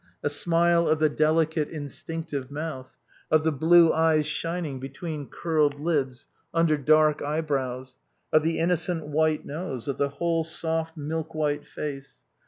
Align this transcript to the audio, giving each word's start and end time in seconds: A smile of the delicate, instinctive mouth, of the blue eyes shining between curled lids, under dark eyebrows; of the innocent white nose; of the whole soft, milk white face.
A 0.23 0.31
smile 0.31 0.87
of 0.87 0.97
the 0.97 1.09
delicate, 1.09 1.69
instinctive 1.69 2.49
mouth, 2.49 2.97
of 3.29 3.43
the 3.43 3.51
blue 3.51 3.93
eyes 3.93 4.25
shining 4.25 4.79
between 4.79 5.27
curled 5.29 5.79
lids, 5.79 6.25
under 6.55 6.75
dark 6.75 7.21
eyebrows; 7.21 7.97
of 8.33 8.41
the 8.41 8.57
innocent 8.57 9.05
white 9.05 9.45
nose; 9.45 9.87
of 9.87 9.99
the 9.99 10.09
whole 10.09 10.43
soft, 10.43 10.97
milk 10.97 11.35
white 11.35 11.63
face. 11.65 12.21